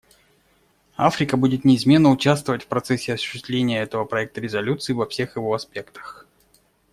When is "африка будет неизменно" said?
0.97-2.09